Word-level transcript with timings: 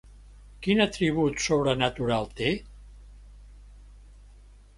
Quin 0.67 0.79
atribut 0.85 1.43
sobrenatural 1.47 2.27
té? 2.41 2.49